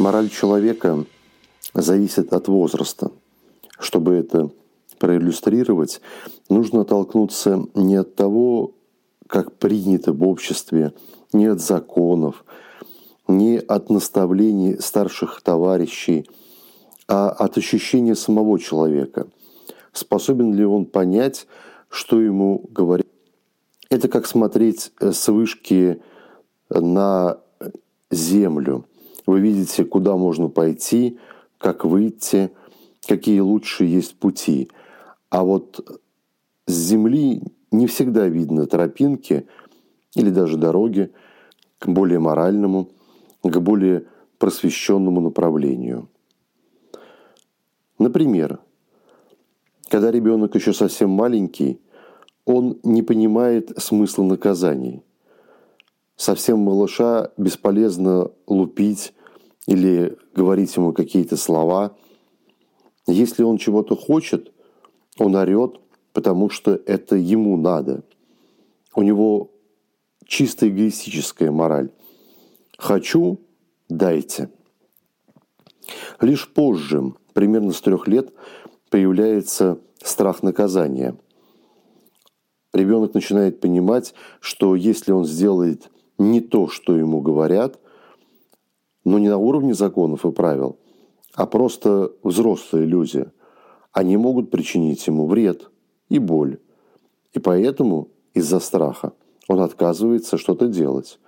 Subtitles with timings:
[0.00, 1.04] Мораль человека
[1.74, 3.10] зависит от возраста.
[3.78, 4.50] Чтобы это
[4.98, 6.00] проиллюстрировать,
[6.48, 8.72] нужно оттолкнуться не от того,
[9.26, 10.94] как принято в обществе,
[11.34, 12.46] не от законов,
[13.28, 16.26] не от наставлений старших товарищей,
[17.06, 19.26] а от ощущения самого человека.
[19.92, 21.46] Способен ли он понять,
[21.90, 23.06] что ему говорят?
[23.90, 26.00] Это как смотреть с вышки
[26.70, 27.38] на
[28.10, 28.86] землю.
[29.30, 31.16] Вы видите, куда можно пойти,
[31.56, 32.50] как выйти,
[33.06, 34.72] какие лучшие есть пути.
[35.28, 36.02] А вот
[36.66, 39.46] с земли не всегда видно тропинки
[40.16, 41.12] или даже дороги
[41.78, 42.88] к более моральному,
[43.44, 44.06] к более
[44.38, 46.08] просвещенному направлению.
[48.00, 48.58] Например,
[49.88, 51.80] когда ребенок еще совсем маленький,
[52.46, 55.04] он не понимает смысла наказаний.
[56.16, 59.14] Совсем малыша бесполезно лупить
[59.70, 61.96] или говорить ему какие-то слова.
[63.06, 64.52] Если он чего-то хочет,
[65.16, 65.80] он орет,
[66.12, 68.02] потому что это ему надо.
[68.96, 69.52] У него
[70.26, 71.90] чисто эгоистическая мораль.
[72.78, 73.38] Хочу–
[73.88, 74.50] дайте.
[76.20, 78.32] Лишь позже, примерно с трех лет,
[78.90, 81.16] появляется страх наказания.
[82.72, 87.78] Ребенок начинает понимать, что если он сделает не то, что ему говорят,
[89.04, 90.78] но не на уровне законов и правил,
[91.34, 93.26] а просто взрослые люди,
[93.92, 95.70] они могут причинить ему вред
[96.08, 96.58] и боль.
[97.32, 99.12] И поэтому из-за страха
[99.48, 101.18] он отказывается что-то делать.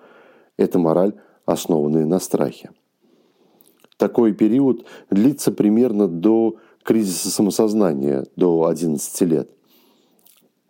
[0.56, 2.70] Это мораль, основанная на страхе.
[3.97, 9.50] Такой период длится примерно до кризиса самосознания, до 11 лет.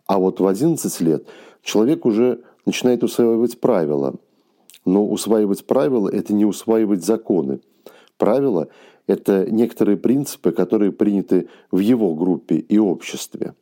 [0.05, 1.25] А вот в 11 лет
[1.63, 4.15] человек уже начинает усваивать правила.
[4.85, 7.61] Но усваивать правила– это не усваивать законы.
[8.17, 8.67] Правила–
[9.07, 13.55] это некоторые принципы, которые приняты в его группе и обществе,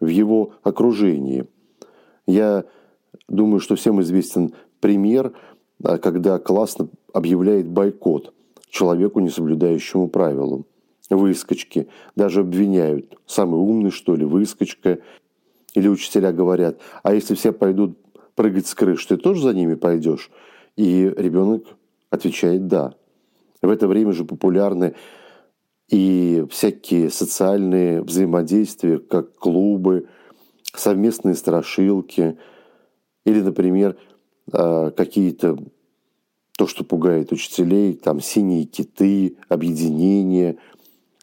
[0.00, 1.46] в его окружении.
[2.26, 2.64] Я
[3.28, 5.32] думаю, что всем известен пример,
[5.82, 8.32] а, когда классно объявляет бойкот
[8.70, 10.66] человеку, не соблюдающему правилам.
[11.10, 11.88] Выскочки.
[12.16, 13.16] Даже обвиняют.
[13.26, 14.98] Самый умный, что ли, выскочка.
[15.74, 17.98] Или учителя говорят, а если все пойдут
[18.34, 20.30] прыгать с крыш, ты тоже за ними пойдешь?
[20.76, 21.64] И ребенок
[22.10, 22.94] отвечает «да».
[23.62, 24.94] В это время же популярны
[25.88, 30.08] и всякие социальные взаимодействия, как клубы,
[30.74, 32.36] совместные страшилки,
[33.24, 33.96] или, например,
[34.52, 35.58] а, какие-то
[36.56, 40.58] то, что пугает учителей, там синие киты, объединение,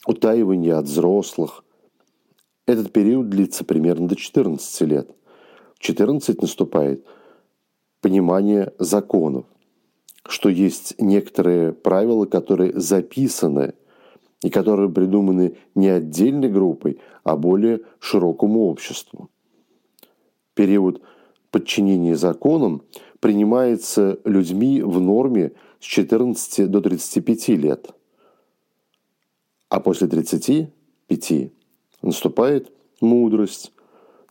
[0.05, 1.63] утаивание от взрослых.
[2.65, 5.09] Этот период длится примерно до 14 лет.
[5.81, 7.03] В 14 наступает
[8.01, 9.45] понимание законов,
[10.27, 13.73] что есть некоторые правила, которые записаны
[14.43, 19.31] и которые придуманы не отдельной группой, а более широкому обществу.
[20.53, 21.01] Период
[21.49, 22.83] подчинения законам
[23.19, 27.89] принимается людьми в норме с 14 до 35 лет.
[29.67, 31.51] А после 35
[32.03, 32.71] наступает
[33.01, 33.71] мудрость.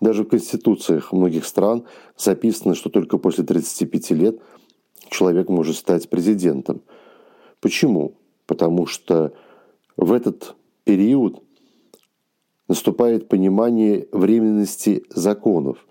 [0.00, 1.84] Даже в конституциях многих стран
[2.16, 4.40] записано, что только после 35 лет
[5.10, 6.82] человек может стать президентом.
[7.60, 8.14] Почему?
[8.46, 9.32] Потому что
[9.96, 11.42] в этот период
[12.68, 15.86] наступает понимание временности законов.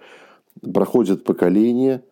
[0.74, 2.04] Проходят поколения,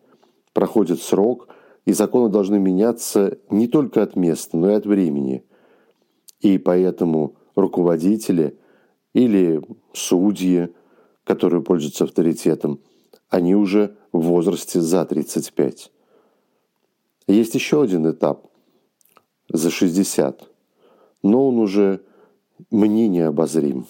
[0.52, 1.48] проходит срок,
[1.84, 5.42] и законы должны меняться не только от места, но и от времени.
[6.40, 8.58] И поэтому руководители
[9.14, 9.60] или
[9.92, 10.68] судьи,
[11.28, 12.80] которые пользуются авторитетом,
[13.28, 15.92] они уже в возрасте за 35.
[17.26, 18.46] Есть еще один этап
[19.52, 20.48] за 60,
[21.22, 22.00] но он уже
[22.70, 23.86] мне не обозрим.